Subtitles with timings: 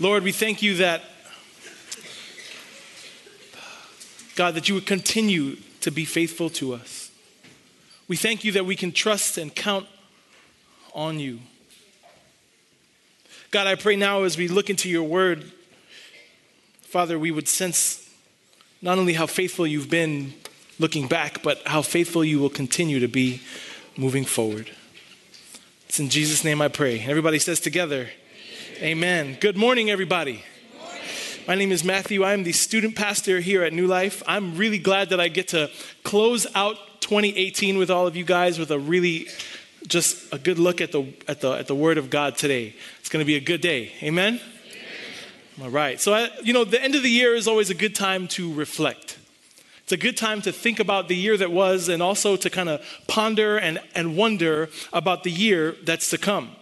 [0.00, 1.02] Lord, we thank you that,
[4.36, 7.10] God, that you would continue to be faithful to us.
[8.06, 9.86] We thank you that we can trust and count
[10.94, 11.40] on you.
[13.50, 15.50] God, I pray now as we look into your word,
[16.82, 18.08] Father, we would sense
[18.80, 20.32] not only how faithful you've been
[20.78, 23.40] looking back, but how faithful you will continue to be
[23.96, 24.70] moving forward.
[25.88, 27.00] It's in Jesus' name I pray.
[27.00, 28.10] Everybody says together,
[28.80, 29.36] Amen.
[29.40, 30.44] Good morning, everybody.
[31.48, 32.22] My name is Matthew.
[32.22, 34.22] I am the student pastor here at New Life.
[34.24, 35.68] I'm really glad that I get to
[36.04, 39.26] close out 2018 with all of you guys with a really
[39.88, 42.72] just a good look at the at the at the word of God today.
[43.00, 43.90] It's going to be a good day.
[44.00, 44.34] Amen.
[44.34, 44.42] Amen.
[45.60, 46.00] All right.
[46.00, 48.54] So I, you know, the end of the year is always a good time to
[48.54, 49.18] reflect.
[49.82, 52.68] It's a good time to think about the year that was and also to kind
[52.68, 56.54] of ponder and, and wonder about the year that's to come.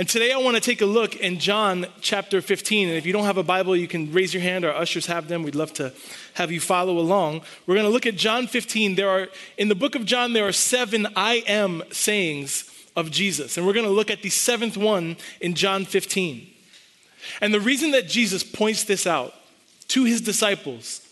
[0.00, 2.88] And today I want to take a look in John chapter 15.
[2.88, 4.64] And if you don't have a Bible, you can raise your hand.
[4.64, 5.42] Our ushers have them.
[5.42, 5.92] We'd love to
[6.32, 7.42] have you follow along.
[7.66, 8.94] We're going to look at John 15.
[8.94, 12.64] There are, in the book of John, there are seven I am sayings
[12.96, 13.58] of Jesus.
[13.58, 16.48] And we're going to look at the seventh one in John 15.
[17.42, 19.34] And the reason that Jesus points this out
[19.88, 21.06] to his disciples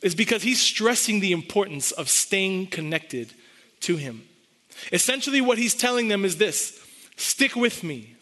[0.00, 3.34] is because he's stressing the importance of staying connected
[3.80, 4.22] to him.
[4.92, 6.82] Essentially, what he's telling them is this
[7.18, 8.14] Stick with me.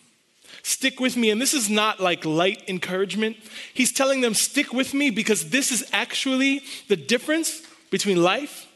[0.63, 1.31] Stick with me.
[1.31, 3.37] And this is not like light encouragement.
[3.73, 8.67] He's telling them, stick with me because this is actually the difference between life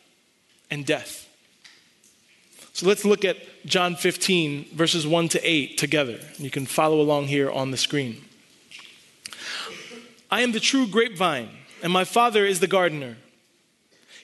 [0.70, 1.26] and death.
[2.74, 6.20] So let's look at John 15, verses 1 to 8 together.
[6.38, 8.22] You can follow along here on the screen.
[10.30, 11.48] I am the true grapevine,
[11.82, 13.16] and my Father is the gardener.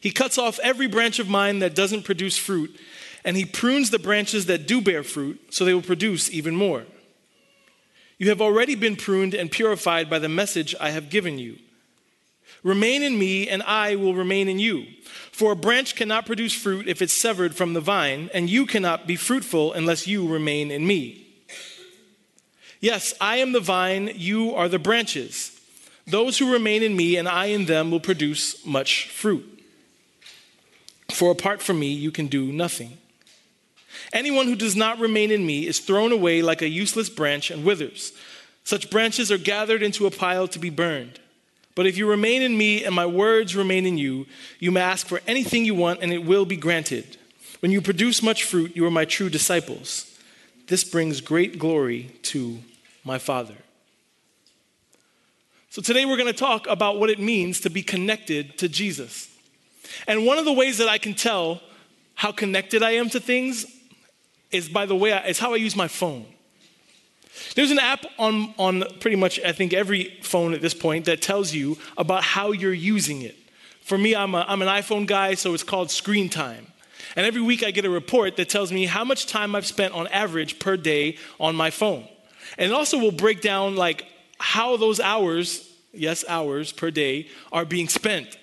[0.00, 2.78] He cuts off every branch of mine that doesn't produce fruit
[3.26, 6.86] and he prunes the branches that do bear fruit so they will produce even more.
[8.18, 11.58] You have already been pruned and purified by the message I have given you.
[12.62, 14.86] Remain in me, and I will remain in you.
[15.32, 19.06] For a branch cannot produce fruit if it's severed from the vine, and you cannot
[19.06, 21.26] be fruitful unless you remain in me.
[22.80, 25.60] Yes, I am the vine, you are the branches.
[26.06, 29.44] Those who remain in me and I in them will produce much fruit.
[31.10, 32.98] For apart from me, you can do nothing.
[34.16, 37.66] Anyone who does not remain in me is thrown away like a useless branch and
[37.66, 38.14] withers.
[38.64, 41.20] Such branches are gathered into a pile to be burned.
[41.74, 44.24] But if you remain in me and my words remain in you,
[44.58, 47.18] you may ask for anything you want and it will be granted.
[47.60, 50.10] When you produce much fruit, you are my true disciples.
[50.66, 52.60] This brings great glory to
[53.04, 53.56] my Father.
[55.68, 59.28] So today we're going to talk about what it means to be connected to Jesus.
[60.06, 61.60] And one of the ways that I can tell
[62.14, 63.75] how connected I am to things
[64.56, 66.26] is by the way, I, it's how I use my phone.
[67.54, 71.22] There's an app on, on pretty much, I think, every phone at this point that
[71.22, 73.36] tells you about how you're using it.
[73.82, 76.66] For me, I'm, a, I'm an iPhone guy, so it's called Screen Time.
[77.14, 79.94] And every week I get a report that tells me how much time I've spent
[79.94, 82.08] on average per day on my phone.
[82.58, 84.06] And it also will break down like
[84.38, 88.36] how those hours, yes, hours per day, are being spent.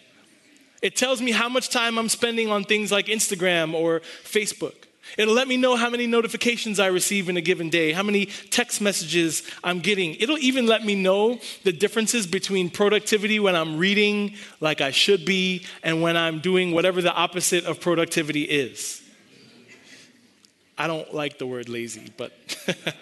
[0.81, 4.75] It tells me how much time I'm spending on things like Instagram or Facebook.
[5.17, 8.27] It'll let me know how many notifications I receive in a given day, how many
[8.49, 10.15] text messages I'm getting.
[10.15, 15.25] It'll even let me know the differences between productivity when I'm reading like I should
[15.25, 19.01] be and when I'm doing whatever the opposite of productivity is.
[20.77, 22.33] I don't like the word lazy, but.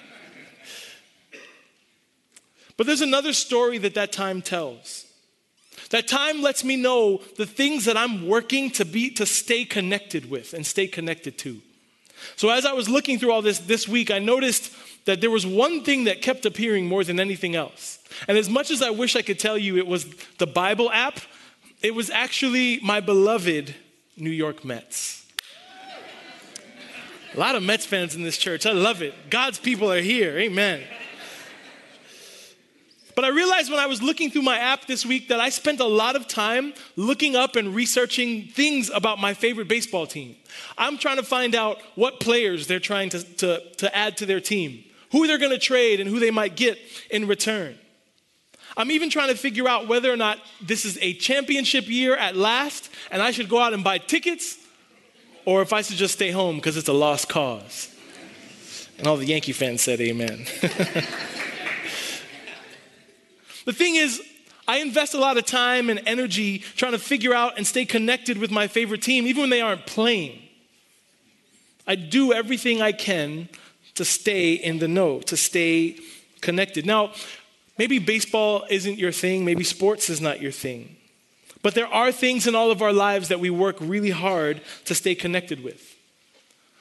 [2.78, 5.06] but there's another story that that time tells.
[5.92, 10.30] That time lets me know the things that I'm working to be to stay connected
[10.30, 11.62] with and stay connected to.
[12.36, 14.74] So as I was looking through all this this week, I noticed
[15.06, 18.00] that there was one thing that kept appearing more than anything else.
[18.28, 20.06] And as much as I wish I could tell you it was
[20.38, 21.20] the Bible app,
[21.82, 23.74] it was actually my beloved
[24.18, 25.26] New York Mets.
[27.34, 28.66] A lot of Mets fans in this church.
[28.66, 29.14] I love it.
[29.30, 30.38] God's people are here.
[30.38, 30.84] Amen.
[33.16, 35.80] But I realized when I was looking through my app this week that I spent
[35.80, 40.36] a lot of time looking up and researching things about my favorite baseball team.
[40.78, 44.40] I'm trying to find out what players they're trying to, to, to add to their
[44.40, 46.78] team, who they're going to trade, and who they might get
[47.10, 47.78] in return.
[48.78, 52.36] I'm even trying to figure out whether or not this is a championship year at
[52.36, 54.58] last and I should go out and buy tickets
[55.46, 57.94] or if I should just stay home because it's a lost cause.
[58.98, 60.46] And all the Yankee fans said amen.
[63.66, 64.22] The thing is,
[64.68, 68.38] I invest a lot of time and energy trying to figure out and stay connected
[68.38, 70.40] with my favorite team, even when they aren't playing.
[71.88, 73.50] I do everything I can
[73.96, 75.98] to stay in the know, to stay
[76.42, 76.86] connected.
[76.86, 77.12] Now,
[77.82, 80.98] Maybe baseball isn't your thing, maybe sports is not your thing.
[81.64, 84.94] But there are things in all of our lives that we work really hard to
[84.94, 85.96] stay connected with.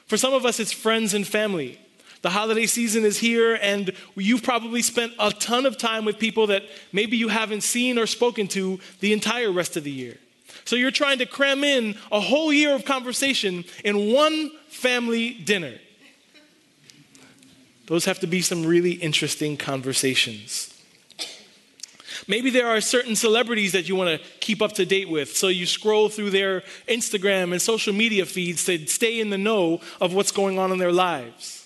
[0.05, 1.79] For some of us, it's friends and family.
[2.21, 6.47] The holiday season is here, and you've probably spent a ton of time with people
[6.47, 6.63] that
[6.93, 10.17] maybe you haven't seen or spoken to the entire rest of the year.
[10.65, 15.73] So you're trying to cram in a whole year of conversation in one family dinner.
[17.87, 20.67] Those have to be some really interesting conversations.
[22.27, 25.47] Maybe there are certain celebrities that you want to keep up to date with, so
[25.47, 30.13] you scroll through their Instagram and social media feeds to stay in the know of
[30.13, 31.60] what's going on in their lives.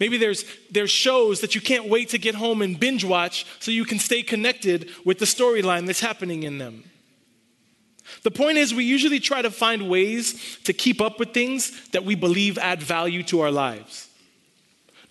[0.00, 3.70] Maybe there's, there's shows that you can't wait to get home and binge watch so
[3.70, 6.84] you can stay connected with the storyline that's happening in them.
[8.22, 12.04] The point is, we usually try to find ways to keep up with things that
[12.04, 14.08] we believe add value to our lives.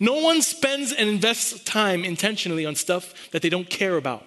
[0.00, 4.24] No one spends and invests time intentionally on stuff that they don't care about.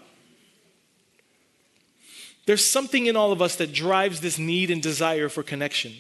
[2.45, 5.94] There's something in all of us that drives this need and desire for connection.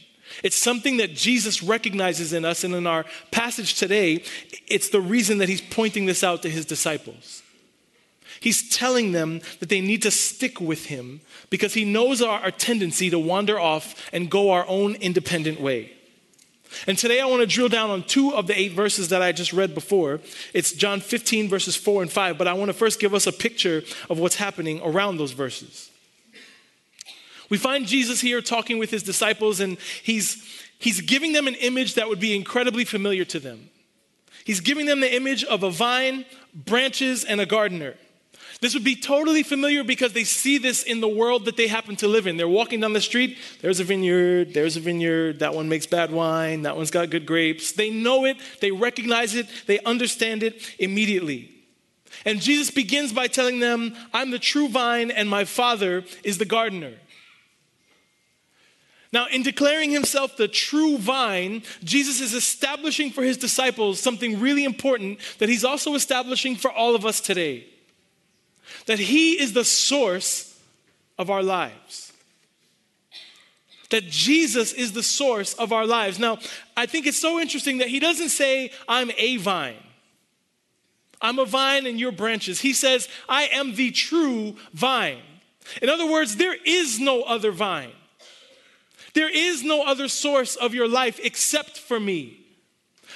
[0.43, 4.23] It's something that Jesus recognizes in us, and in our passage today,
[4.67, 7.43] it's the reason that he's pointing this out to his disciples.
[8.39, 12.51] He's telling them that they need to stick with him because he knows our, our
[12.51, 15.93] tendency to wander off and go our own independent way.
[16.87, 19.31] And today I want to drill down on two of the eight verses that I
[19.31, 20.21] just read before.
[20.53, 23.31] It's John 15, verses 4 and 5, but I want to first give us a
[23.31, 25.90] picture of what's happening around those verses.
[27.51, 30.41] We find Jesus here talking with his disciples, and he's,
[30.79, 33.69] he's giving them an image that would be incredibly familiar to them.
[34.45, 36.23] He's giving them the image of a vine,
[36.55, 37.95] branches, and a gardener.
[38.61, 41.97] This would be totally familiar because they see this in the world that they happen
[41.97, 42.37] to live in.
[42.37, 46.09] They're walking down the street, there's a vineyard, there's a vineyard, that one makes bad
[46.09, 47.73] wine, that one's got good grapes.
[47.73, 51.51] They know it, they recognize it, they understand it immediately.
[52.23, 56.45] And Jesus begins by telling them, I'm the true vine, and my Father is the
[56.45, 56.93] gardener.
[59.13, 64.63] Now, in declaring himself the true vine, Jesus is establishing for his disciples something really
[64.63, 67.67] important that he's also establishing for all of us today
[68.85, 70.57] that he is the source
[71.17, 72.13] of our lives.
[73.89, 76.17] That Jesus is the source of our lives.
[76.17, 76.39] Now,
[76.77, 79.75] I think it's so interesting that he doesn't say, I'm a vine.
[81.21, 82.61] I'm a vine and your branches.
[82.61, 85.21] He says, I am the true vine.
[85.81, 87.91] In other words, there is no other vine.
[89.13, 92.37] There is no other source of your life except for me.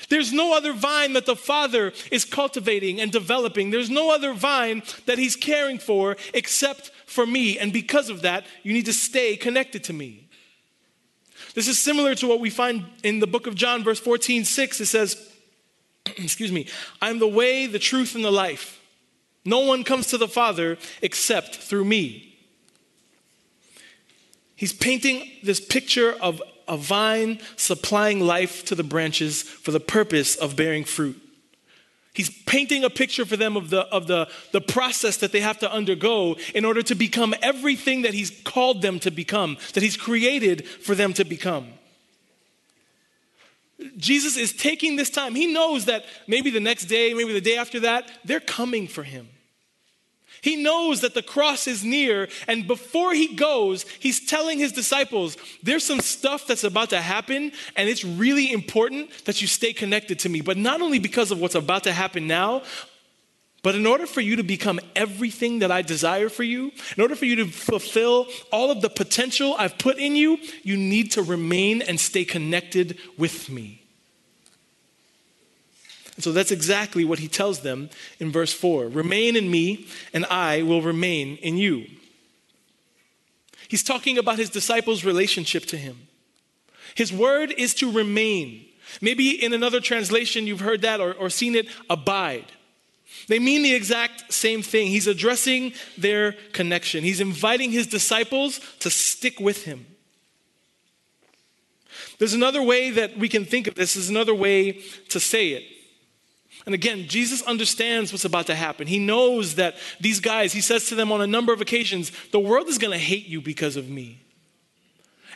[0.10, 3.72] There's no other vine that the Father is cultivating and developing.
[3.72, 7.58] There's no other vine that He's caring for except for me.
[7.58, 10.28] And because of that, you need to stay connected to me.
[11.54, 14.82] This is similar to what we find in the book of John, verse 14, 6.
[14.82, 15.32] It says,
[16.18, 16.68] Excuse me,
[17.02, 18.82] I'm the way, the truth, and the life.
[19.46, 22.35] No one comes to the Father except through me.
[24.56, 30.36] He's painting this picture of a vine supplying life to the branches for the purpose
[30.36, 31.22] of bearing fruit.
[32.14, 35.60] He's painting a picture for them of the, of the, the process that they have
[35.60, 39.98] to undergo in order to become everything that He's called them to become, that He's
[39.98, 41.68] created for them to become.
[43.98, 45.36] Jesus is taking this time.
[45.36, 49.04] He knows that maybe the next day, maybe the day after that, they're coming for
[49.04, 49.28] Him.
[50.46, 55.38] He knows that the cross is near, and before he goes, he's telling his disciples,
[55.64, 60.20] There's some stuff that's about to happen, and it's really important that you stay connected
[60.20, 60.42] to me.
[60.42, 62.62] But not only because of what's about to happen now,
[63.64, 67.16] but in order for you to become everything that I desire for you, in order
[67.16, 71.24] for you to fulfill all of the potential I've put in you, you need to
[71.24, 73.85] remain and stay connected with me.
[76.16, 80.26] And so that's exactly what he tells them in verse 4 Remain in me, and
[80.26, 81.86] I will remain in you.
[83.68, 86.08] He's talking about his disciples' relationship to him.
[86.94, 88.66] His word is to remain.
[89.02, 92.46] Maybe in another translation you've heard that or, or seen it abide.
[93.28, 94.88] They mean the exact same thing.
[94.88, 99.86] He's addressing their connection, he's inviting his disciples to stick with him.
[102.18, 105.75] There's another way that we can think of this, is another way to say it.
[106.66, 108.88] And again, Jesus understands what's about to happen.
[108.88, 112.40] He knows that these guys, he says to them on a number of occasions, the
[112.40, 114.22] world is going to hate you because of me.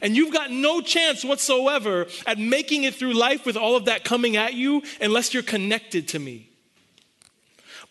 [0.01, 4.03] And you've got no chance whatsoever at making it through life with all of that
[4.03, 6.49] coming at you unless you're connected to me.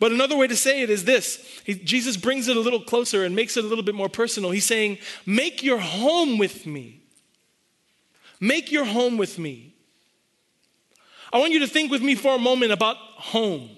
[0.01, 3.25] But another way to say it is this he, Jesus brings it a little closer
[3.25, 4.51] and makes it a little bit more personal.
[4.51, 7.03] He's saying, Make your home with me.
[8.41, 9.75] Make your home with me.
[11.33, 13.71] I want you to think with me for a moment about home.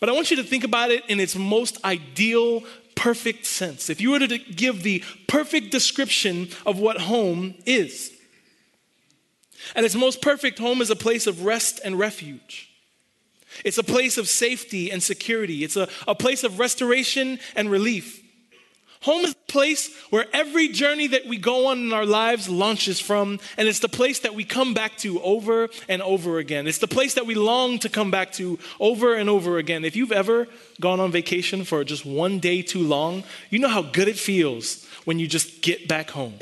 [0.00, 3.88] But I want you to think about it in its most ideal, perfect sense.
[3.88, 8.12] If you were to give the perfect description of what home is,
[9.74, 12.70] at its most perfect, home is a place of rest and refuge.
[13.64, 15.62] It's a place of safety and security.
[15.62, 18.21] It's a, a place of restoration and relief.
[19.02, 23.00] Home is the place where every journey that we go on in our lives launches
[23.00, 26.68] from, and it's the place that we come back to over and over again.
[26.68, 29.84] It's the place that we long to come back to over and over again.
[29.84, 30.46] If you've ever
[30.80, 34.86] gone on vacation for just one day too long, you know how good it feels
[35.04, 36.34] when you just get back home.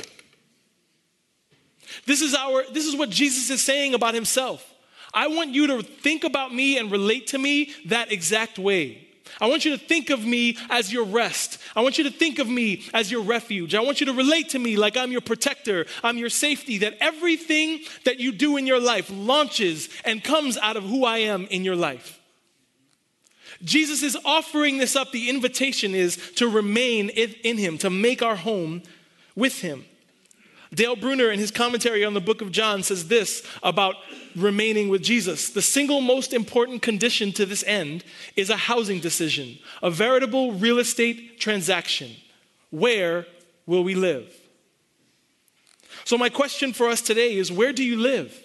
[2.05, 4.67] This is our this is what Jesus is saying about himself.
[5.15, 9.09] I want you to think about me and relate to me that exact way.
[9.41, 11.59] I want you to think of me as your rest.
[11.75, 13.75] I want you to think of me as your refuge.
[13.75, 16.97] I want you to relate to me like I'm your protector, I'm your safety, that
[17.01, 21.47] everything that you do in your life launches and comes out of who I am
[21.47, 22.21] in your life.
[23.63, 25.13] Jesus is offering this up.
[25.13, 28.83] The invitation is to remain in Him, to make our home
[29.35, 29.85] with Him.
[30.73, 33.97] Dale Bruner, in his commentary on the book of John, says this about
[34.37, 35.51] remaining with Jesus.
[35.51, 38.05] The single most important condition to this end
[38.37, 42.13] is a housing decision, a veritable real estate transaction.
[42.71, 43.27] Where
[43.67, 44.33] will we live?
[46.05, 48.37] So, my question for us today is where do you live?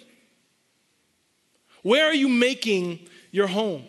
[1.82, 3.84] Where are you making your home?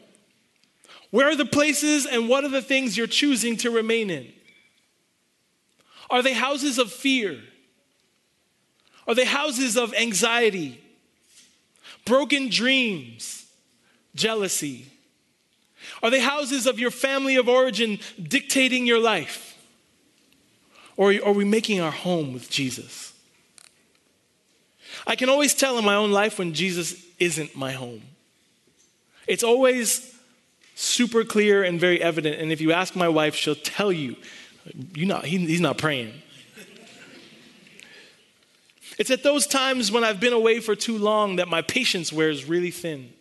[1.10, 4.32] Where are the places and what are the things you're choosing to remain in?
[6.10, 7.40] Are they houses of fear?
[9.08, 10.82] Are they houses of anxiety,
[12.06, 13.46] broken dreams,
[14.16, 14.88] jealousy?
[16.04, 19.58] Are they houses of your family of origin dictating your life?
[20.98, 23.14] Or are we making our home with Jesus?
[25.06, 28.02] I can always tell in my own life when Jesus isn't my home.
[29.28, 30.14] It's always
[30.76, 32.42] super clear and very evident.
[32.42, 34.16] And if you ask my wife, she'll tell you,
[34.94, 36.14] you know, he, he's not praying.
[38.98, 42.46] It's at those times when I've been away for too long that my patience wears
[42.46, 43.14] really thin.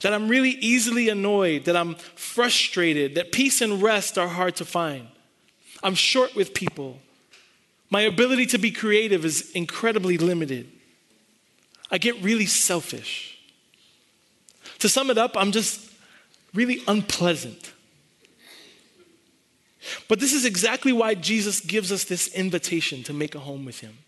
[0.00, 4.64] That I'm really easily annoyed, that I'm frustrated, that peace and rest are hard to
[4.64, 5.08] find.
[5.82, 6.98] I'm short with people.
[7.90, 10.70] My ability to be creative is incredibly limited.
[11.90, 13.38] I get really selfish.
[14.80, 15.90] To sum it up, I'm just
[16.54, 17.72] really unpleasant.
[20.06, 23.80] But this is exactly why Jesus gives us this invitation to make a home with
[23.80, 23.98] Him.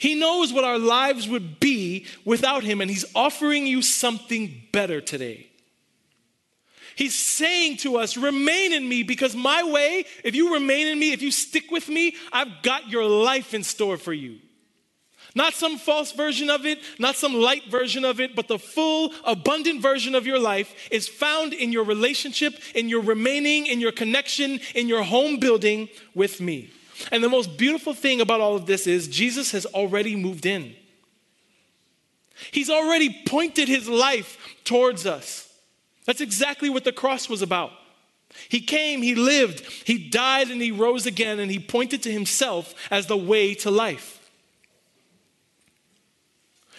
[0.00, 5.02] He knows what our lives would be without Him, and He's offering you something better
[5.02, 5.46] today.
[6.96, 11.12] He's saying to us, Remain in me because my way, if you remain in me,
[11.12, 14.38] if you stick with me, I've got your life in store for you.
[15.34, 19.12] Not some false version of it, not some light version of it, but the full,
[19.24, 23.92] abundant version of your life is found in your relationship, in your remaining, in your
[23.92, 26.70] connection, in your home building with me.
[27.10, 30.74] And the most beautiful thing about all of this is Jesus has already moved in.
[32.50, 35.48] He's already pointed his life towards us.
[36.06, 37.72] That's exactly what the cross was about.
[38.48, 42.74] He came, he lived, he died, and he rose again, and he pointed to himself
[42.90, 44.30] as the way to life.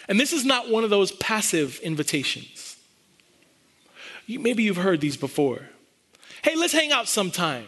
[0.08, 2.78] And this is not one of those passive invitations.
[4.28, 5.70] Maybe you've heard these before.
[6.42, 7.68] Hey, let's hang out sometime.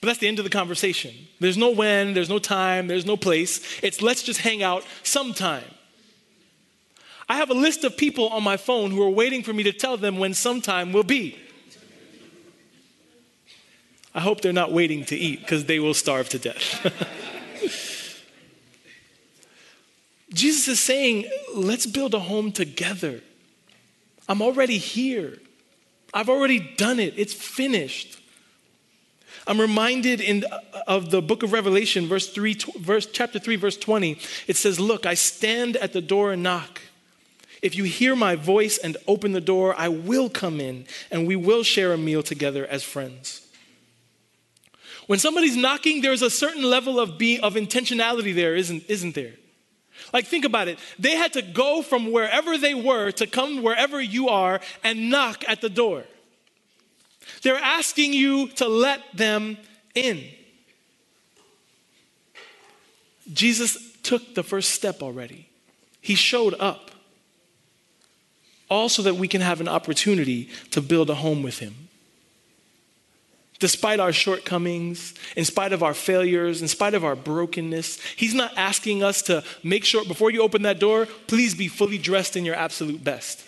[0.00, 1.14] But that's the end of the conversation.
[1.40, 3.60] There's no when, there's no time, there's no place.
[3.82, 5.64] It's let's just hang out sometime.
[7.28, 9.72] I have a list of people on my phone who are waiting for me to
[9.72, 11.38] tell them when sometime will be.
[14.14, 16.86] I hope they're not waiting to eat because they will starve to death.
[20.32, 23.20] Jesus is saying, let's build a home together.
[24.28, 25.38] I'm already here.
[26.14, 27.14] I've already done it.
[27.16, 28.19] It's finished.
[29.50, 30.44] I'm reminded in,
[30.86, 34.16] of the book of Revelation, verse 3, verse, chapter 3, verse 20.
[34.46, 36.80] It says, Look, I stand at the door and knock.
[37.60, 41.34] If you hear my voice and open the door, I will come in and we
[41.34, 43.44] will share a meal together as friends.
[45.08, 49.32] When somebody's knocking, there's a certain level of, be, of intentionality there, isn't, isn't there?
[50.12, 50.78] Like, think about it.
[50.96, 55.42] They had to go from wherever they were to come wherever you are and knock
[55.48, 56.04] at the door.
[57.42, 59.56] They're asking you to let them
[59.94, 60.24] in.
[63.32, 65.48] Jesus took the first step already.
[66.00, 66.90] He showed up.
[68.68, 71.88] All so that we can have an opportunity to build a home with Him.
[73.58, 78.56] Despite our shortcomings, in spite of our failures, in spite of our brokenness, He's not
[78.56, 82.44] asking us to make sure before you open that door, please be fully dressed in
[82.44, 83.44] your absolute best.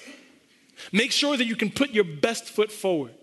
[0.90, 3.14] Make sure that you can put your best foot forward.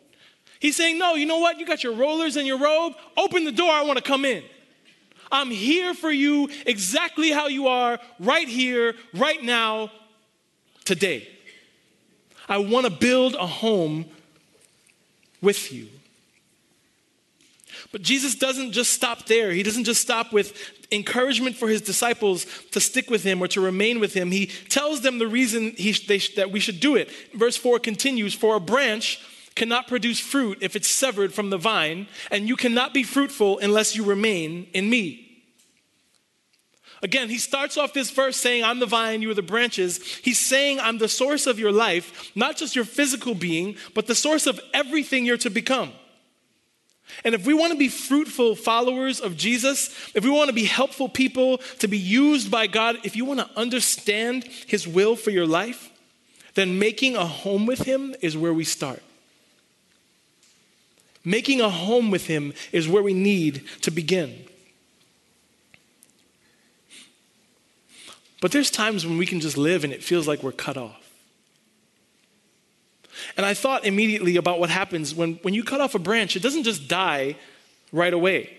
[0.60, 1.60] He's saying, No, you know what?
[1.60, 2.94] You got your rollers and your robe.
[3.18, 3.72] Open the door.
[3.72, 4.44] I want to come in.
[5.32, 9.92] I'm here for you exactly how you are, right here, right now,
[10.86, 11.28] today.
[12.48, 14.06] I want to build a home
[15.40, 15.88] with you.
[17.92, 19.52] But Jesus doesn't just stop there.
[19.52, 20.54] He doesn't just stop with
[20.92, 24.32] encouragement for his disciples to stick with him or to remain with him.
[24.32, 27.10] He tells them the reason he, they, that we should do it.
[27.34, 29.20] Verse 4 continues For a branch
[29.60, 33.94] cannot produce fruit if it's severed from the vine, and you cannot be fruitful unless
[33.94, 35.26] you remain in me.
[37.04, 40.02] Again, he starts off this verse saying, I'm the vine, you are the branches.
[40.18, 44.16] He's saying, I'm the source of your life, not just your physical being, but the
[44.16, 45.92] source of everything you're to become.
[47.26, 50.66] And if we want to be fruitful followers of Jesus, if we want to be
[50.66, 55.32] helpful people to be used by God, if you want to understand His will for
[55.32, 55.90] your life,
[56.54, 59.04] then making a home with Him is where we start.
[61.26, 64.46] Making a home with Him is where we need to begin.
[68.42, 70.96] But there's times when we can just live and it feels like we're cut off.
[73.36, 76.42] And I thought immediately about what happens when, when you cut off a branch, it
[76.42, 77.36] doesn't just die
[77.92, 78.56] right away.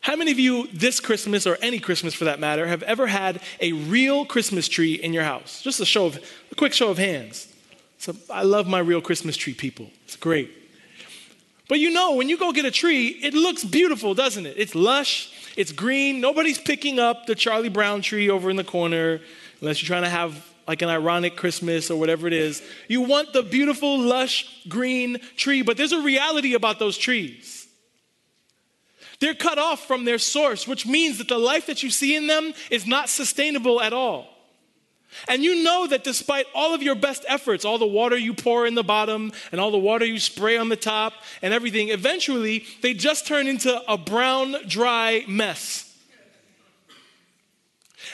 [0.00, 3.40] How many of you this Christmas, or any Christmas for that matter, have ever had
[3.60, 5.62] a real Christmas tree in your house?
[5.62, 6.18] Just a show of,
[6.52, 7.48] a quick show of hands.
[7.96, 9.90] So I love my real Christmas tree people.
[10.04, 10.63] It's great.
[11.68, 14.54] But you know, when you go get a tree, it looks beautiful, doesn't it?
[14.58, 16.20] It's lush, it's green.
[16.20, 19.20] Nobody's picking up the Charlie Brown tree over in the corner
[19.60, 22.62] unless you're trying to have like an ironic Christmas or whatever it is.
[22.88, 27.66] You want the beautiful, lush, green tree, but there's a reality about those trees.
[29.20, 32.26] They're cut off from their source, which means that the life that you see in
[32.26, 34.33] them is not sustainable at all.
[35.28, 38.66] And you know that despite all of your best efforts, all the water you pour
[38.66, 42.64] in the bottom and all the water you spray on the top and everything, eventually
[42.82, 45.90] they just turn into a brown, dry mess.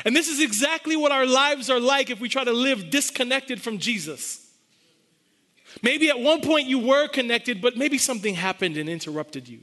[0.05, 3.61] And this is exactly what our lives are like if we try to live disconnected
[3.61, 4.47] from Jesus.
[5.83, 9.61] Maybe at one point you were connected, but maybe something happened and interrupted you.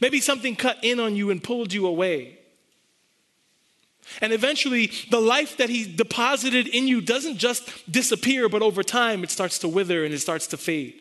[0.00, 2.38] Maybe something cut in on you and pulled you away.
[4.20, 9.24] And eventually, the life that He deposited in you doesn't just disappear, but over time,
[9.24, 10.94] it starts to wither and it starts to fade.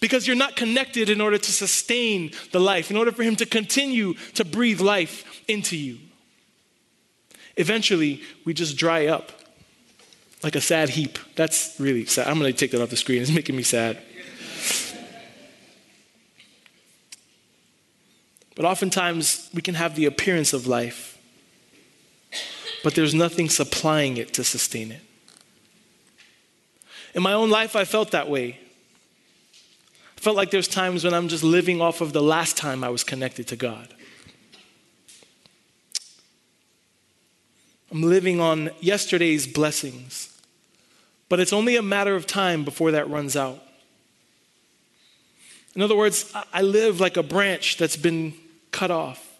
[0.00, 3.46] Because you're not connected in order to sustain the life, in order for Him to
[3.46, 5.98] continue to breathe life into you.
[7.56, 9.32] Eventually, we just dry up
[10.42, 11.18] like a sad heap.
[11.36, 12.28] That's really sad.
[12.28, 13.22] I'm going to take that off the screen.
[13.22, 13.98] It's making me sad.
[18.54, 21.11] But oftentimes, we can have the appearance of life,
[22.82, 25.00] but there's nothing supplying it to sustain it.
[27.14, 28.58] In my own life, I felt that way.
[30.16, 32.88] I felt like there's times when I'm just living off of the last time I
[32.88, 33.94] was connected to God.
[37.90, 40.34] I'm living on yesterday's blessings,
[41.28, 43.62] but it's only a matter of time before that runs out.
[45.74, 48.34] In other words, I live like a branch that's been
[48.70, 49.31] cut off.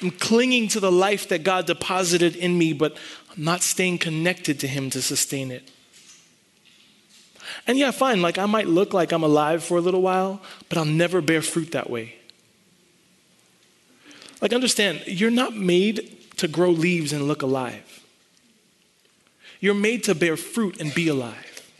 [0.00, 2.96] I'm clinging to the life that God deposited in me, but
[3.36, 5.70] I'm not staying connected to Him to sustain it.
[7.66, 10.78] And yeah, fine, like I might look like I'm alive for a little while, but
[10.78, 12.16] I'll never bear fruit that way.
[14.40, 18.04] Like, understand, you're not made to grow leaves and look alive.
[19.60, 21.70] You're made to bear fruit and be alive.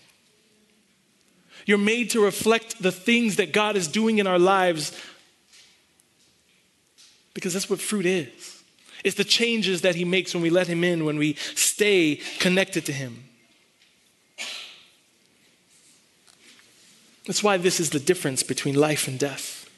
[1.66, 4.96] You're made to reflect the things that God is doing in our lives
[7.34, 8.62] because that's what fruit is.
[9.04, 12.86] It's the changes that He makes when we let Him in, when we stay connected
[12.86, 13.24] to Him.
[17.26, 19.68] That's why this is the difference between life and death.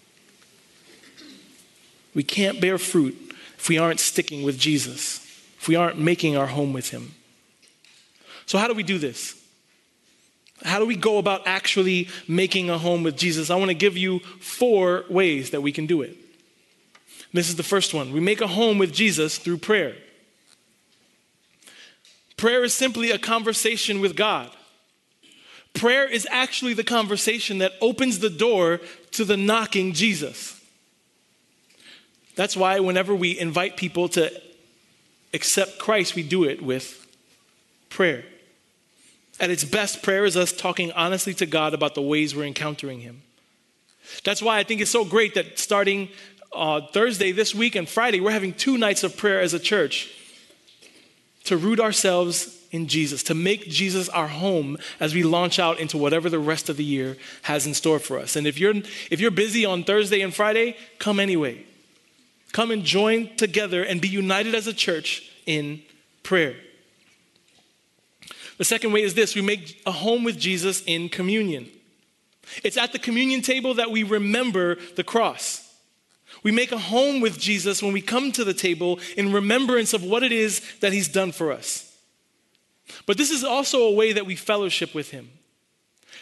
[2.15, 3.17] We can't bear fruit
[3.59, 5.19] if we aren't sticking with Jesus,
[5.59, 7.15] if we aren't making our home with Him.
[8.47, 9.41] So, how do we do this?
[10.63, 13.51] How do we go about actually making a home with Jesus?
[13.51, 16.17] I want to give you four ways that we can do it.
[17.35, 18.13] This is the first one.
[18.13, 19.97] We make a home with Jesus through prayer.
[22.37, 24.51] Prayer is simply a conversation with God.
[25.75, 30.61] Prayer is actually the conversation that opens the door to the knocking Jesus.
[32.37, 34.31] That's why whenever we invite people to
[35.33, 37.05] accept Christ, we do it with
[37.91, 38.25] prayer.
[39.41, 43.01] At its best, prayer is us talking honestly to God about the ways we're encountering
[43.01, 43.23] Him.
[44.23, 46.11] That's why I think it's so great that starting
[46.55, 50.11] uh, Thursday this week and Friday, we're having two nights of prayer as a church
[51.45, 55.97] to root ourselves in Jesus, to make Jesus our home as we launch out into
[55.97, 58.35] whatever the rest of the year has in store for us.
[58.35, 58.75] And if you're
[59.11, 61.65] if you're busy on Thursday and Friday, come anyway.
[62.53, 65.83] Come and join together and be united as a church in
[66.23, 66.57] prayer.
[68.59, 71.69] The second way is this we make a home with Jesus in communion.
[72.63, 75.64] It's at the communion table that we remember the cross.
[76.45, 80.05] We make a home with Jesus when we come to the table in remembrance of
[80.05, 81.91] what it is that he's done for us.
[83.07, 85.31] But this is also a way that we fellowship with him.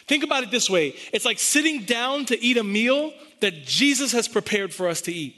[0.07, 4.13] Think about it this way it's like sitting down to eat a meal that Jesus
[4.13, 5.35] has prepared for us to eat.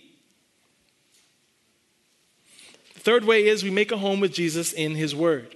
[2.94, 5.56] The third way is we make a home with Jesus in his word.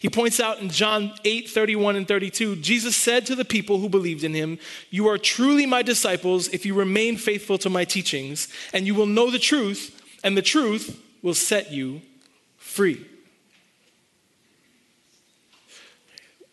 [0.00, 3.88] He points out in John 8 31 and 32, Jesus said to the people who
[3.88, 4.58] believed in him,
[4.90, 9.06] You are truly my disciples if you remain faithful to my teachings, and you will
[9.06, 12.02] know the truth, and the truth will set you
[12.56, 13.04] free.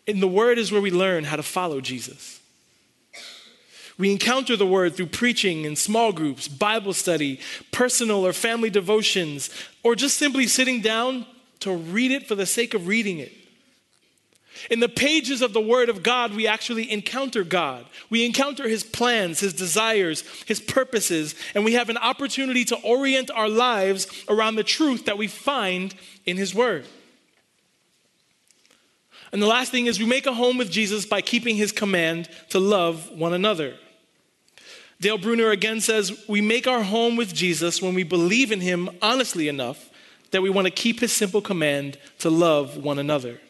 [0.06, 2.40] In the Word is where we learn how to follow Jesus.
[3.98, 7.40] We encounter the Word through preaching in small groups, Bible study,
[7.72, 9.50] personal or family devotions,
[9.82, 11.26] or just simply sitting down
[11.60, 13.32] to read it for the sake of reading it.
[14.70, 17.84] In the pages of the Word of God, we actually encounter God.
[18.10, 23.30] We encounter His plans, His desires, His purposes, and we have an opportunity to orient
[23.30, 26.86] our lives around the truth that we find in His Word.
[29.32, 32.28] And the last thing is we make a home with Jesus by keeping His command
[32.50, 33.74] to love one another.
[35.00, 38.88] Dale Bruner again says, We make our home with Jesus when we believe in Him
[39.02, 39.90] honestly enough
[40.30, 43.40] that we want to keep his simple command to love one another.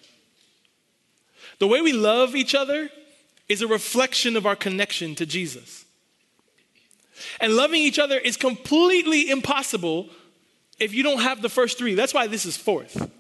[1.59, 2.91] The way we love each other
[3.49, 5.85] is a reflection of our connection to Jesus.
[7.41, 10.09] And loving each other is completely impossible
[10.79, 11.95] if you don't have the first three.
[11.95, 13.11] That's why this is fourth.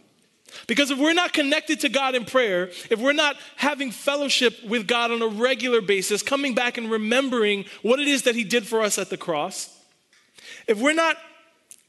[0.67, 4.87] Because if we're not connected to God in prayer, if we're not having fellowship with
[4.87, 8.67] God on a regular basis, coming back and remembering what it is that He did
[8.67, 9.75] for us at the cross,
[10.67, 11.17] if we're not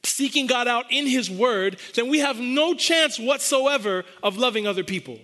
[0.08, 4.84] seeking God out in His Word, then we have no chance whatsoever of loving other
[4.84, 5.20] people.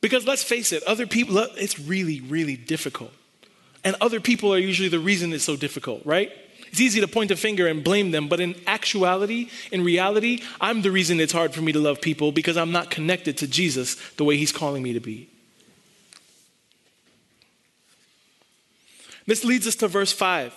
[0.00, 3.12] Because let's face it, other people, it's really, really difficult.
[3.84, 6.30] And other people are usually the reason it's so difficult, right?
[6.70, 10.82] It's easy to point a finger and blame them, but in actuality, in reality, I'm
[10.82, 13.96] the reason it's hard for me to love people because I'm not connected to Jesus
[14.16, 15.28] the way He's calling me to be.
[19.26, 20.54] This leads us to verse 5.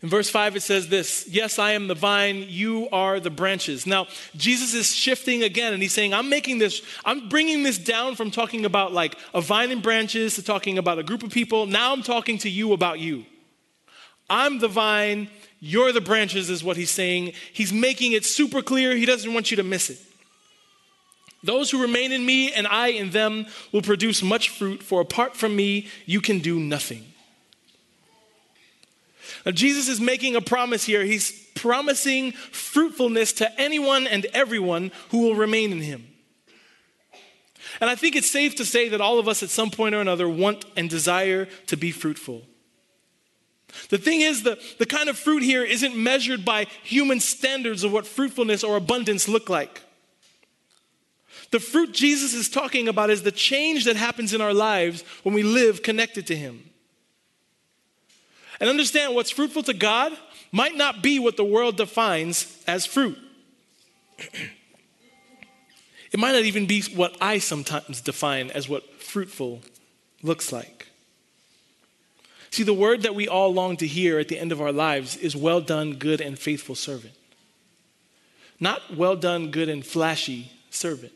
[0.00, 3.86] In verse 5, it says this Yes, I am the vine, you are the branches.
[3.86, 4.06] Now,
[4.36, 8.30] Jesus is shifting again, and he's saying, I'm making this, I'm bringing this down from
[8.30, 11.66] talking about like a vine and branches to talking about a group of people.
[11.66, 13.24] Now I'm talking to you about you.
[14.30, 17.32] I'm the vine, you're the branches, is what he's saying.
[17.52, 18.94] He's making it super clear.
[18.94, 19.98] He doesn't want you to miss it.
[21.42, 25.36] Those who remain in me and I in them will produce much fruit, for apart
[25.36, 27.04] from me, you can do nothing.
[29.44, 31.04] Now, Jesus is making a promise here.
[31.04, 36.06] He's promising fruitfulness to anyone and everyone who will remain in him.
[37.80, 40.00] And I think it's safe to say that all of us at some point or
[40.00, 42.42] another want and desire to be fruitful.
[43.90, 47.92] The thing is, the, the kind of fruit here isn't measured by human standards of
[47.92, 49.82] what fruitfulness or abundance look like.
[51.50, 55.34] The fruit Jesus is talking about is the change that happens in our lives when
[55.34, 56.70] we live connected to Him.
[58.60, 60.12] And understand what's fruitful to God
[60.50, 63.18] might not be what the world defines as fruit.
[64.18, 69.60] it might not even be what I sometimes define as what fruitful
[70.22, 70.88] looks like.
[72.50, 75.16] See, the word that we all long to hear at the end of our lives
[75.16, 77.14] is well done, good and faithful servant.
[78.58, 81.12] Not well done, good and flashy servant.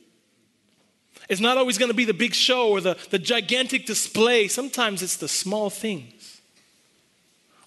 [1.29, 4.49] It's not always going to be the big show or the, the gigantic display.
[4.49, 6.22] Sometimes it's the small things.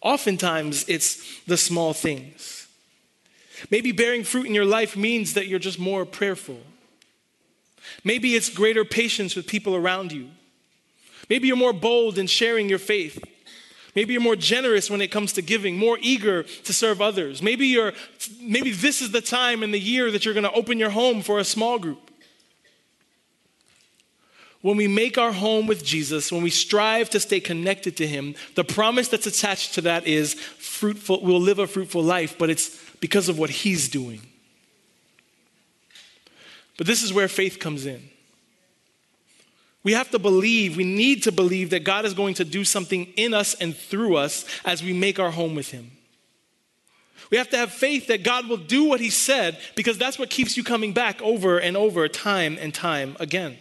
[0.05, 2.67] Oftentimes, it's the small things.
[3.71, 6.59] Maybe bearing fruit in your life means that you're just more prayerful.
[8.03, 10.29] Maybe it's greater patience with people around you.
[11.27, 13.19] Maybe you're more bold in sharing your faith.
[13.95, 17.41] Maybe you're more generous when it comes to giving, more eager to serve others.
[17.41, 17.93] Maybe you're
[18.39, 21.23] maybe this is the time in the year that you're going to open your home
[21.23, 22.04] for a small group
[24.65, 28.34] when we make our home with Jesus, when we strive to stay connected to Him,
[28.56, 32.75] the promise that's attached to that is fruitful, we'll live a fruitful life, but it's
[32.95, 34.21] because of what He's doing.
[36.80, 38.10] But this is where faith comes in.
[39.84, 43.06] We have to believe, we need to believe that God is going to do something
[43.17, 45.91] in us and through us as we make our home with Him.
[47.30, 50.32] We have to have faith that God will do what He said because that's what
[50.32, 53.60] keeps you coming back over and over, time and time again.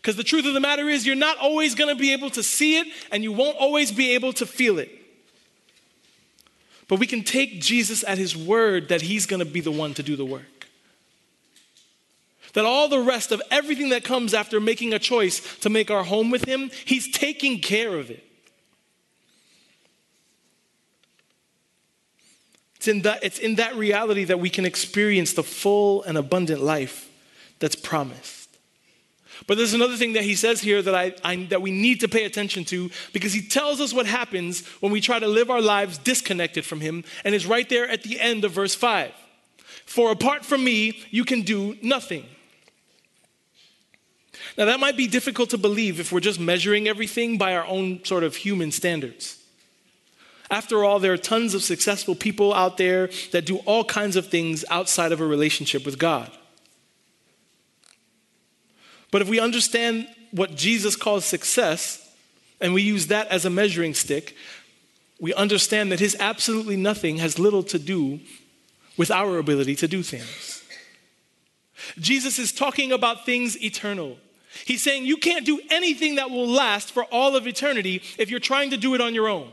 [0.00, 2.42] Because the truth of the matter is, you're not always going to be able to
[2.42, 4.90] see it and you won't always be able to feel it.
[6.88, 9.92] But we can take Jesus at His word that He's going to be the one
[9.94, 10.66] to do the work.
[12.54, 16.02] That all the rest of everything that comes after making a choice to make our
[16.02, 18.24] home with Him, He's taking care of it.
[22.76, 26.62] It's in, that, it's in that reality that we can experience the full and abundant
[26.62, 27.10] life
[27.58, 28.39] that's promised.
[29.50, 32.08] But there's another thing that he says here that, I, I, that we need to
[32.08, 35.60] pay attention to because he tells us what happens when we try to live our
[35.60, 39.10] lives disconnected from him, and is right there at the end of verse 5.
[39.86, 42.26] For apart from me, you can do nothing.
[44.56, 48.04] Now, that might be difficult to believe if we're just measuring everything by our own
[48.04, 49.36] sort of human standards.
[50.48, 54.28] After all, there are tons of successful people out there that do all kinds of
[54.28, 56.30] things outside of a relationship with God.
[59.10, 62.06] But if we understand what Jesus calls success,
[62.60, 64.36] and we use that as a measuring stick,
[65.20, 68.20] we understand that his absolutely nothing has little to do
[68.96, 70.62] with our ability to do things.
[71.98, 74.18] Jesus is talking about things eternal.
[74.66, 78.40] He's saying you can't do anything that will last for all of eternity if you're
[78.40, 79.50] trying to do it on your own.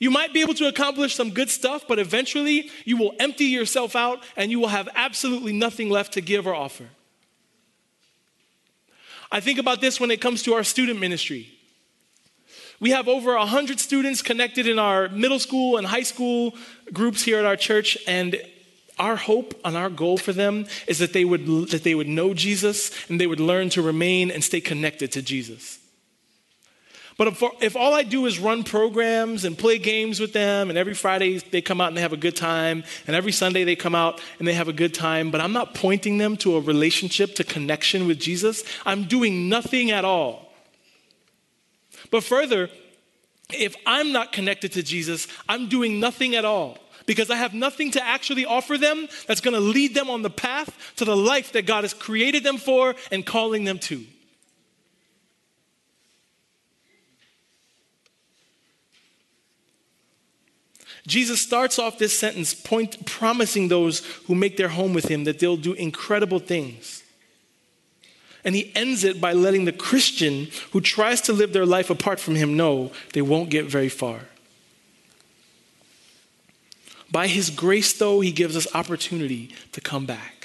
[0.00, 3.96] You might be able to accomplish some good stuff, but eventually you will empty yourself
[3.96, 6.88] out and you will have absolutely nothing left to give or offer.
[9.30, 11.48] I think about this when it comes to our student ministry.
[12.80, 16.54] We have over 100 students connected in our middle school and high school
[16.92, 18.40] groups here at our church, and
[18.98, 22.34] our hope and our goal for them is that they would, that they would know
[22.34, 25.78] Jesus and they would learn to remain and stay connected to Jesus.
[27.18, 30.78] But if, if, all I do is run programs and play games with them, and
[30.78, 33.74] every Friday they come out and they have a good time, and every Sunday they
[33.74, 36.60] come out and they have a good time, but I'm not pointing them to a
[36.60, 40.52] relationship, to connection with Jesus, I'm doing nothing at all.
[42.12, 42.70] But further,
[43.52, 47.90] if I'm not connected to Jesus, I'm doing nothing at all because I have nothing
[47.92, 51.50] to actually offer them that's going to lead them on the path to the life
[51.52, 54.04] that God has created them for and calling them to.
[61.08, 65.38] Jesus starts off this sentence point, promising those who make their home with him that
[65.38, 67.02] they'll do incredible things.
[68.44, 72.20] And he ends it by letting the Christian who tries to live their life apart
[72.20, 74.20] from him know they won't get very far.
[77.10, 80.37] By his grace, though, he gives us opportunity to come back.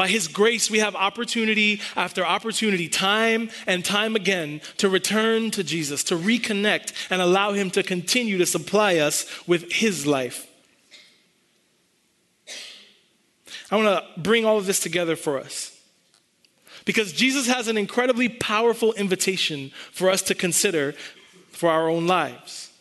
[0.00, 5.62] By His grace, we have opportunity after opportunity, time and time again, to return to
[5.62, 10.46] Jesus, to reconnect, and allow Him to continue to supply us with His life.
[13.70, 15.78] I want to bring all of this together for us.
[16.86, 20.94] Because Jesus has an incredibly powerful invitation for us to consider
[21.50, 22.72] for our own lives.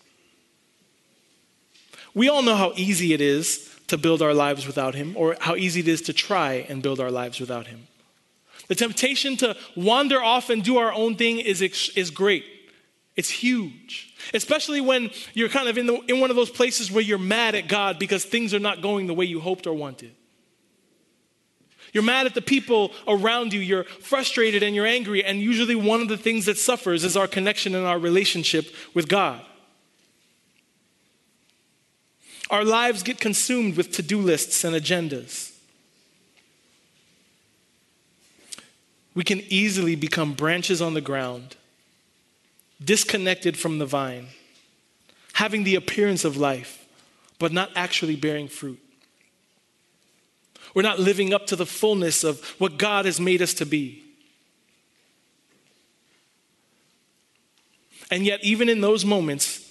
[2.14, 5.56] We all know how easy it is to build our lives without Him, or how
[5.56, 7.88] easy it is to try and build our lives without Him.
[8.68, 12.46] The temptation to wander off and do our own thing is, is great.
[13.16, 17.04] It's huge, especially when you're kind of in, the, in one of those places where
[17.04, 20.16] you're mad at God because things are not going the way you hoped or wanted.
[21.92, 26.02] You're mad at the people around you, you're frustrated and you're angry, and usually one
[26.02, 29.42] of the things that suffers is our connection and our relationship with God.
[32.50, 35.56] Our lives get consumed with to do lists and agendas.
[39.14, 41.56] We can easily become branches on the ground,
[42.84, 44.28] disconnected from the vine,
[45.34, 46.86] having the appearance of life,
[47.38, 48.80] but not actually bearing fruit.
[50.74, 54.04] We're not living up to the fullness of what God has made us to be.
[58.12, 59.69] And yet, even in those moments,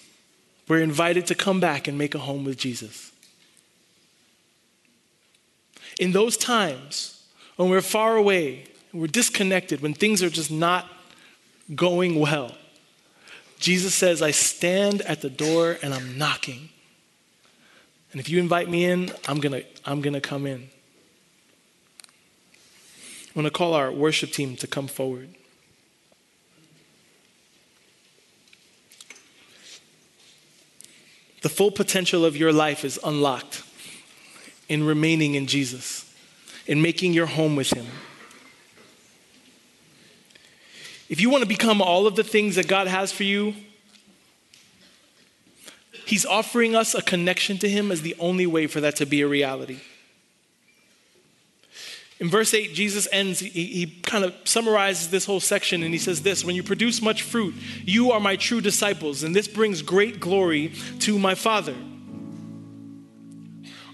[0.69, 3.11] we're invited to come back and make a home with Jesus.
[5.99, 7.25] In those times
[7.57, 10.87] when we're far away, we're disconnected, when things are just not
[11.75, 12.53] going well,
[13.59, 16.69] Jesus says, I stand at the door and I'm knocking.
[18.13, 20.69] And if you invite me in, I'm going to I'm going to come in.
[23.29, 25.29] I'm going to call our worship team to come forward.
[31.43, 33.63] The full potential of your life is unlocked
[34.69, 36.13] in remaining in Jesus,
[36.67, 37.87] in making your home with Him.
[41.09, 43.55] If you want to become all of the things that God has for you,
[46.05, 49.21] He's offering us a connection to Him as the only way for that to be
[49.21, 49.81] a reality.
[52.21, 55.99] In verse 8, Jesus ends, he, he, kind of summarizes this whole section and he
[55.99, 57.55] says this When you produce much fruit,
[57.85, 61.77] you are my true disciples, and this brings great glory to my Father.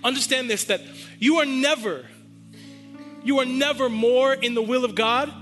[0.02, 0.80] Understand this that
[1.18, 2.06] you are never,
[3.22, 5.32] you are never more in the will of God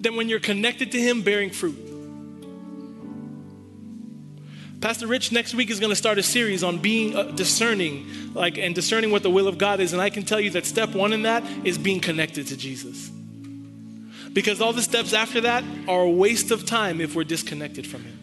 [0.00, 1.91] than when you're connected to Him bearing fruit.
[4.82, 8.58] Pastor Rich next week is going to start a series on being uh, discerning, like
[8.58, 9.92] and discerning what the will of God is.
[9.92, 13.08] And I can tell you that step one in that is being connected to Jesus.
[14.32, 18.02] Because all the steps after that are a waste of time if we're disconnected from
[18.02, 18.18] Him.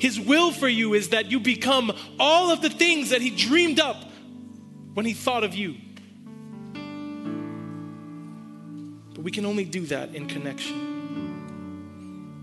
[0.00, 3.78] His will for you is that you become all of the things that He dreamed
[3.78, 4.02] up
[4.94, 5.76] when He thought of you.
[9.14, 10.91] But we can only do that in connection.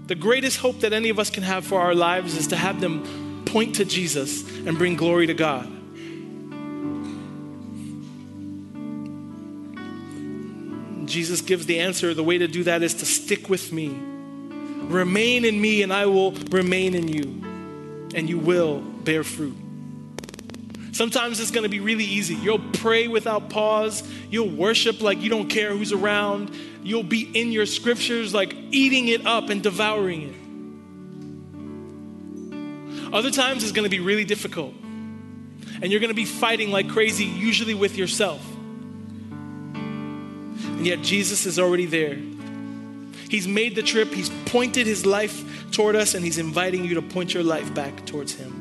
[0.10, 2.82] The greatest hope that any of us can have for our lives is to have
[2.82, 5.68] them point to Jesus and bring glory to God.
[11.08, 12.16] Jesus gives the answer.
[12.16, 13.90] The way to do that is to stick with me.
[13.90, 17.44] Remain in me, and I will remain in you,
[18.16, 19.69] and you will bear fruit.
[21.00, 22.36] Sometimes it's going to be really easy.
[22.36, 24.04] You'll pray without pause.
[24.30, 26.52] You'll worship like you don't care who's around
[26.84, 30.22] you'll be in your scriptures, like eating it up and devouring
[33.04, 33.14] it.
[33.14, 34.74] Other times it's going to be really difficult.
[35.82, 38.46] And you're going to be fighting like crazy, usually with yourself.
[39.74, 42.18] And yet Jesus is already there.
[43.30, 47.02] He's made the trip, He's pointed His life toward us, and He's inviting you to
[47.02, 48.59] point your life back towards Him.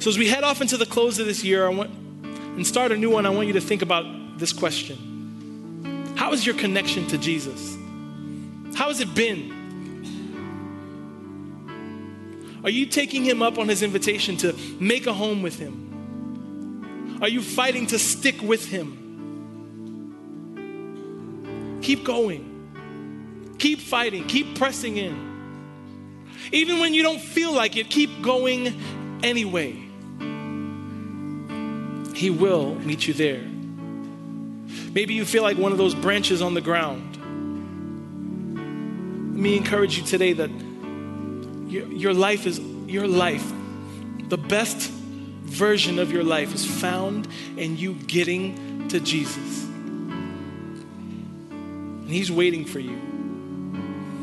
[0.00, 1.90] So as we head off into the close of this year, want
[2.24, 6.14] and start a new one, I want you to think about this question.
[6.16, 7.76] How is your connection to Jesus?
[8.74, 9.60] How has it been?
[12.64, 17.18] Are you taking him up on his invitation to make a home with him?
[17.20, 18.96] Are you fighting to stick with him?
[21.82, 22.46] Keep going.
[23.58, 24.26] Keep fighting.
[24.26, 25.28] Keep pressing in.
[26.52, 28.80] Even when you don't feel like it, keep going
[29.22, 29.89] anyway.
[32.14, 33.42] He will meet you there.
[34.92, 37.16] Maybe you feel like one of those branches on the ground.
[39.34, 40.50] Let me encourage you today that
[41.70, 43.52] your, your life is your life.
[44.28, 49.64] The best version of your life is found in you getting to Jesus.
[49.64, 50.48] And
[52.08, 52.98] He's waiting for you.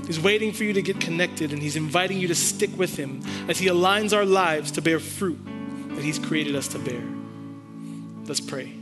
[0.06, 3.21] He's waiting for you to get connected, and He's inviting you to stick with Him
[3.50, 5.39] as He aligns our lives to bear fruit
[5.89, 7.04] that He's created us to bear.
[8.28, 8.74] Let's pray.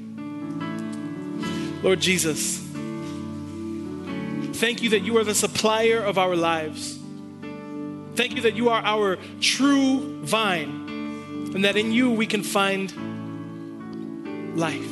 [1.84, 2.58] Lord Jesus,
[4.58, 6.98] thank you that you are the supplier of our lives.
[8.16, 12.92] Thank you that you are our true vine and that in you we can find
[14.58, 14.92] life.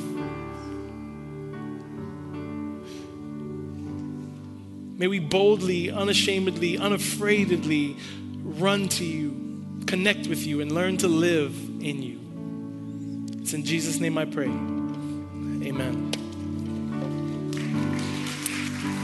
[5.00, 7.98] May we boldly, unashamedly, unafraidly
[8.44, 12.20] run to you, connect with you, and learn to live in you.
[13.44, 14.46] It's in Jesus' name I pray.
[14.46, 16.12] Amen.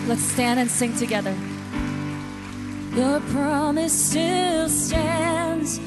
[0.07, 1.35] Let's stand and sing together.
[2.95, 5.81] Your promise still stands.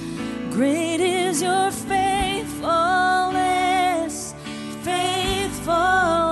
[0.50, 4.34] Great is your faithfulness,
[4.82, 6.31] faithfulness.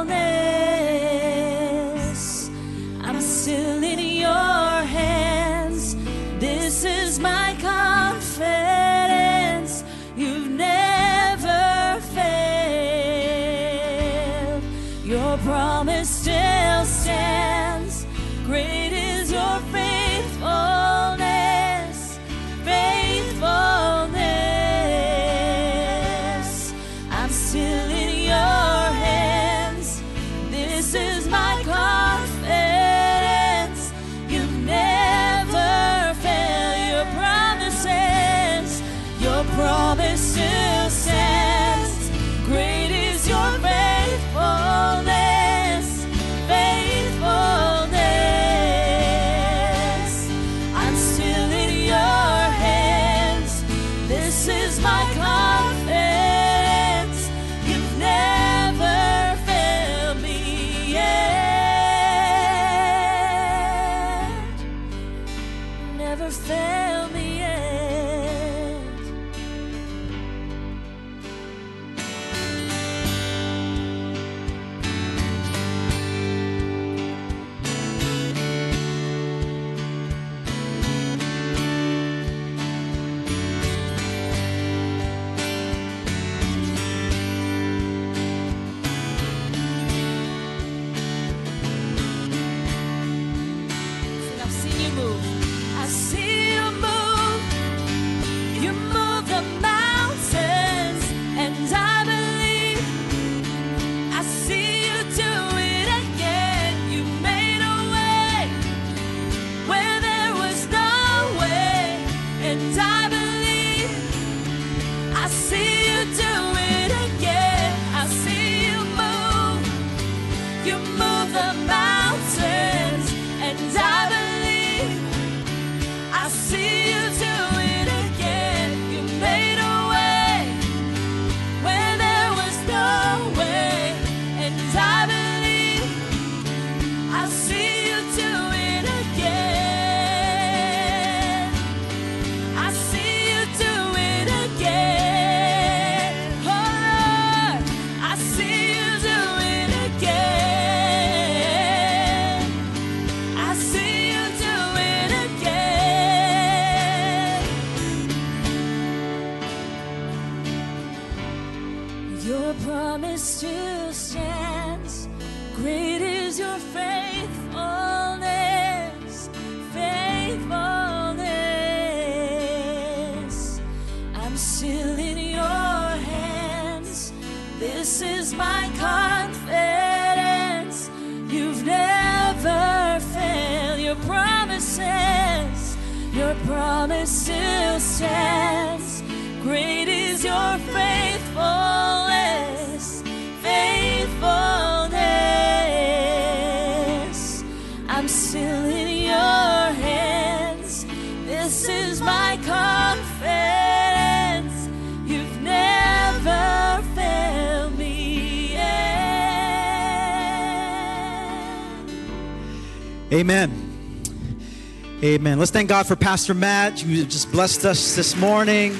[215.40, 218.76] Let's thank God for Pastor Matt, who just blessed us this morning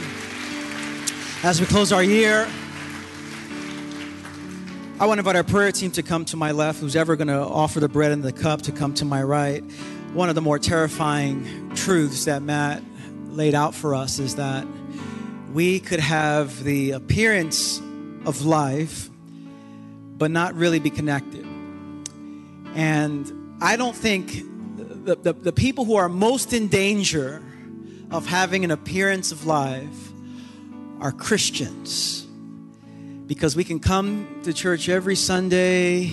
[1.43, 2.47] as we close our year.
[5.01, 7.29] I want to invite our prayer team to come to my left, who's ever going
[7.29, 9.65] to offer the bread and the cup to come to my right.
[10.13, 12.83] One of the more terrifying truths that Matt
[13.31, 14.67] laid out for us is that
[15.55, 17.81] we could have the appearance
[18.27, 19.09] of life,
[20.19, 21.47] but not really be connected.
[22.75, 24.45] And I don't think
[25.05, 27.43] the, the, the people who are most in danger
[28.11, 30.13] of having an appearance of life
[31.01, 32.27] are Christians.
[33.27, 36.13] Because we can come to church every Sunday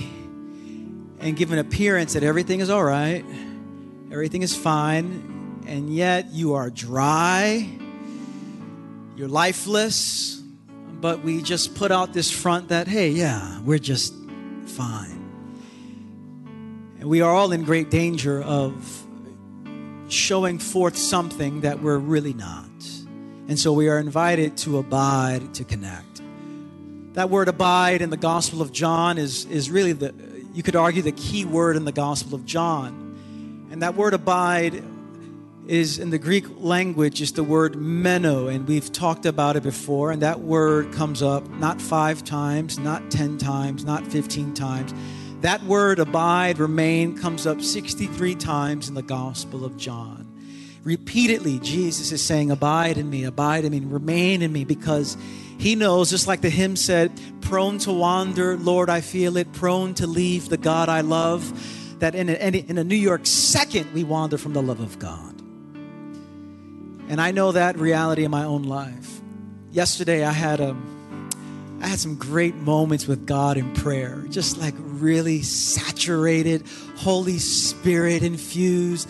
[1.19, 3.25] and give an appearance that everything is all right,
[4.11, 7.67] everything is fine, and yet you are dry,
[9.15, 10.39] you're lifeless,
[11.01, 14.13] but we just put out this front that, hey, yeah, we're just
[14.65, 15.16] fine.
[16.99, 19.05] And we are all in great danger of
[20.09, 22.63] showing forth something that we're really not.
[23.47, 26.21] And so we are invited to abide, to connect.
[27.13, 30.13] That word abide in the Gospel of John is, is really the,
[30.53, 33.67] you could argue, the key word in the Gospel of John.
[33.71, 34.83] And that word abide
[35.67, 40.11] is in the Greek language is the word meno, and we've talked about it before.
[40.11, 44.93] And that word comes up not five times, not 10 times, not 15 times.
[45.41, 50.25] That word abide, remain, comes up 63 times in the Gospel of John.
[50.83, 55.15] Repeatedly, Jesus is saying, Abide in me, abide in me, remain in me, because
[55.59, 57.11] he knows, just like the hymn said,
[57.41, 62.15] prone to wander, Lord, I feel it, prone to leave the God I love, that
[62.15, 65.35] in a, in a New York second, we wander from the love of God.
[67.09, 69.21] And I know that reality in my own life.
[69.71, 70.75] Yesterday, I had a,
[71.81, 76.63] I had some great moments with God in prayer, just like really saturated,
[76.97, 79.07] Holy Spirit infused,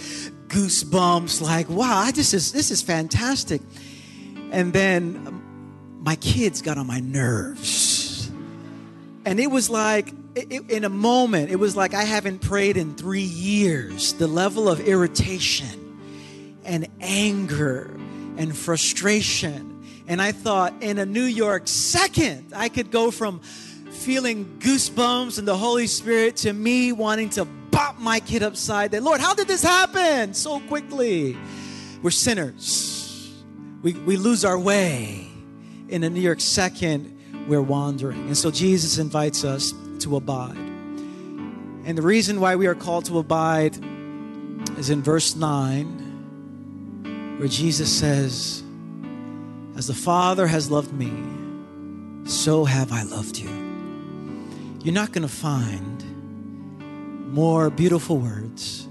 [0.50, 1.42] goosebumps.
[1.42, 3.62] Like, wow, I just is this is fantastic.
[4.52, 8.30] And then um, my kids got on my nerves,
[9.26, 12.96] and it was like it, in a moment, it was like I haven't prayed in
[12.96, 14.14] three years.
[14.14, 16.00] The level of irritation
[16.66, 17.90] and anger
[18.38, 19.77] and frustration.
[20.08, 23.42] And I thought in a New York second, I could go from
[23.92, 29.02] feeling goosebumps and the Holy Spirit to me wanting to bop my kid upside the
[29.02, 31.38] Lord, how did this happen so quickly?
[32.02, 33.34] We're sinners.
[33.82, 35.30] We, we lose our way.
[35.90, 38.28] In a New York second, we're wandering.
[38.28, 40.58] And so Jesus invites us to abide.
[40.58, 43.78] And the reason why we are called to abide
[44.78, 48.64] is in verse 9 where Jesus says,
[49.78, 51.14] As the Father has loved me,
[52.28, 53.50] so have I loved you.
[54.84, 56.04] You're not going to find
[57.32, 58.88] more beautiful words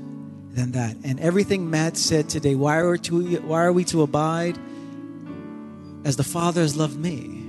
[0.52, 0.96] than that.
[1.02, 4.56] And everything Matt said today, why are, we to, why are we to abide?
[6.04, 7.42] As the Father has loved me,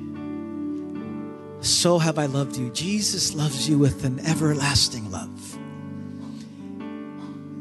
[1.61, 2.71] so have I loved you.
[2.71, 5.53] Jesus loves you with an everlasting love.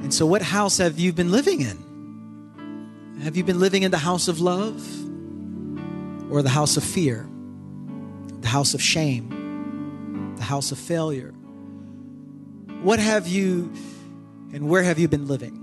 [0.02, 3.20] And so, what house have you been living in?
[3.24, 5.05] Have you been living in the house of love
[6.30, 7.28] or the house of fear,
[8.40, 11.32] the house of shame, the house of failure?
[12.82, 13.72] What have you
[14.52, 15.62] and where have you been living?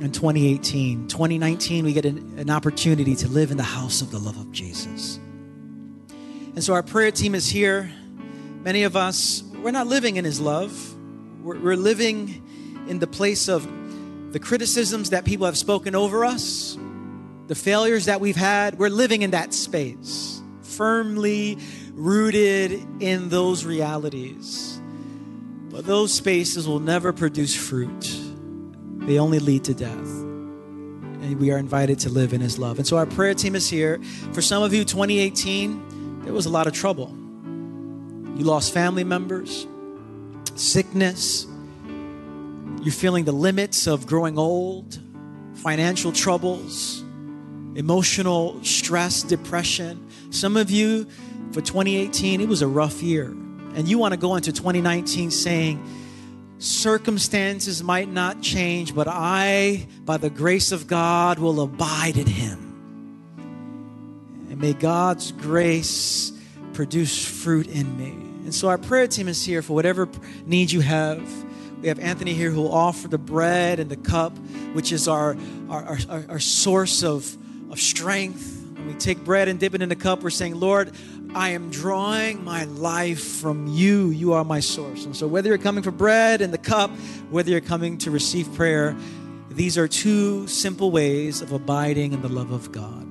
[0.00, 4.18] In 2018, 2019, we get an, an opportunity to live in the house of the
[4.18, 5.18] love of Jesus.
[6.54, 7.90] And so our prayer team is here.
[8.62, 10.96] Many of us, we're not living in His love.
[11.42, 12.44] We're, we're living
[12.88, 13.66] in the place of
[14.32, 16.76] the criticisms that people have spoken over us,
[17.48, 18.78] the failures that we've had.
[18.78, 21.58] We're living in that space, firmly
[21.94, 22.72] rooted
[23.02, 24.80] in those realities.
[25.70, 28.20] But those spaces will never produce fruit,
[29.00, 30.28] they only lead to death.
[31.20, 32.78] And we are invited to live in His love.
[32.78, 34.00] And so our prayer team is here.
[34.32, 37.08] For some of you, 2018, there was a lot of trouble.
[38.36, 39.66] You lost family members,
[40.54, 41.46] sickness.
[42.82, 45.00] You're feeling the limits of growing old,
[45.54, 47.02] financial troubles,
[47.78, 50.04] emotional stress, depression.
[50.30, 51.06] Some of you,
[51.52, 53.26] for 2018, it was a rough year.
[53.76, 55.80] And you want to go into 2019 saying,
[56.58, 62.58] circumstances might not change, but I, by the grace of God, will abide in Him.
[64.50, 66.32] And may God's grace
[66.72, 68.10] produce fruit in me.
[68.44, 70.08] And so our prayer team is here for whatever
[70.46, 71.22] need you have.
[71.80, 74.36] We have Anthony here who will offer the bread and the cup,
[74.72, 75.36] which is our,
[75.70, 77.36] our, our, our source of,
[77.70, 78.54] of strength.
[78.74, 80.92] When we take bread and dip it in the cup, we're saying, Lord,
[81.34, 84.10] I am drawing my life from you.
[84.10, 85.04] You are my source.
[85.04, 86.90] And so, whether you're coming for bread and the cup,
[87.30, 88.96] whether you're coming to receive prayer,
[89.50, 93.02] these are two simple ways of abiding in the love of God.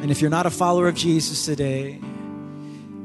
[0.00, 2.00] And if you're not a follower of Jesus today,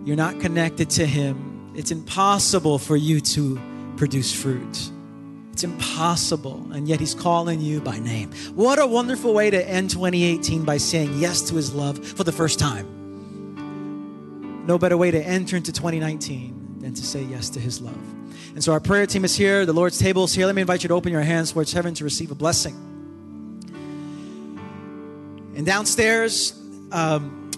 [0.06, 3.60] you're not connected to Him, it's impossible for you to
[3.95, 4.91] produce fruit.
[5.54, 6.68] It's impossible.
[6.74, 8.32] And yet He's calling you by name.
[8.56, 12.32] What a wonderful way to end 2018 by saying yes to His love for the
[12.32, 12.88] first time.
[14.66, 17.95] No better way to enter into 2019 than to say yes to His love.
[18.56, 19.66] And so our prayer team is here.
[19.66, 20.47] The Lord's table is here.
[20.47, 22.74] Let me invite you to open your hands towards heaven to receive a blessing.
[25.56, 26.60] And downstairs,
[26.91, 27.51] um,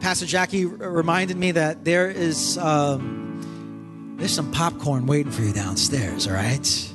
[0.00, 6.26] Pastor Jackie reminded me that there is um, there's some popcorn waiting for you downstairs.
[6.26, 6.92] All right,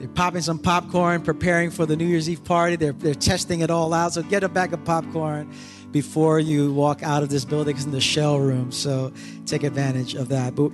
[0.00, 2.74] they're popping some popcorn, preparing for the New Year's Eve party.
[2.74, 4.14] They're they're testing it all out.
[4.14, 5.52] So get a bag of popcorn
[5.90, 7.76] before you walk out of this building.
[7.76, 9.12] It's in the shell room, so
[9.44, 10.54] take advantage of that.
[10.54, 10.72] But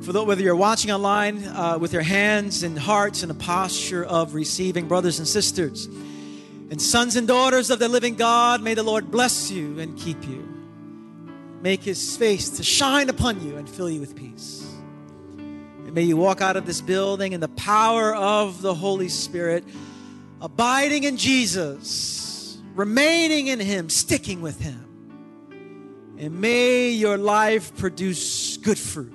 [0.00, 4.02] for those, whether you're watching online uh, with your hands and hearts in a posture
[4.02, 5.84] of receiving, brothers and sisters,
[6.70, 10.26] and sons and daughters of the living God, may the Lord bless you and keep
[10.26, 10.48] you.
[11.60, 14.63] Make his face to shine upon you and fill you with peace.
[15.94, 19.62] May you walk out of this building in the power of the Holy Spirit,
[20.40, 26.16] abiding in Jesus, remaining in him, sticking with him.
[26.18, 29.12] And may your life produce good fruit.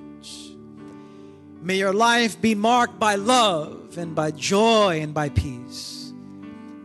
[1.62, 6.14] May your life be marked by love and by joy and by peace,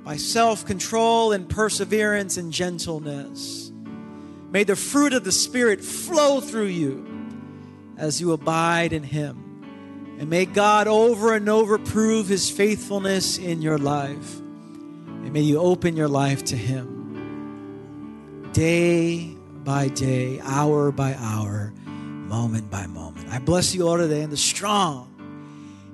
[0.02, 3.70] by self control and perseverance and gentleness.
[4.50, 7.06] May the fruit of the Spirit flow through you
[7.96, 9.43] as you abide in Him.
[10.18, 14.38] And may God over and over prove His faithfulness in your life.
[14.38, 19.34] And may you open your life to Him day
[19.64, 23.28] by day, hour by hour, moment by moment.
[23.28, 25.10] I bless you all today in the strong,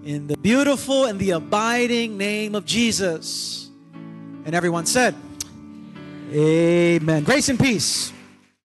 [0.04, 3.70] in the beautiful, and the abiding name of Jesus.
[4.44, 5.14] And everyone said,
[6.32, 7.24] Amen.
[7.24, 8.12] Grace and peace.